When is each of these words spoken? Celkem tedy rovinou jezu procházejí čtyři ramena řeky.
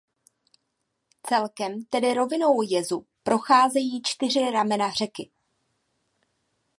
Celkem 1.23 1.85
tedy 1.89 2.13
rovinou 2.13 2.61
jezu 2.69 3.05
procházejí 3.23 4.01
čtyři 4.03 4.51
ramena 4.51 4.91
řeky. 4.91 5.31